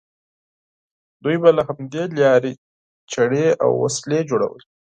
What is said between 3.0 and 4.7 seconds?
چړې او وسلې جوړولې.